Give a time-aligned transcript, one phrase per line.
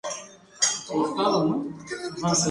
[0.93, 2.37] El hombre falleció.